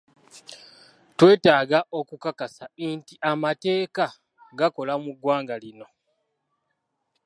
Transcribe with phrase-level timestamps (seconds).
[1.17, 4.05] Twetaaga okukakasa nti amateeka
[4.59, 5.87] gakola mu ggwanga lino.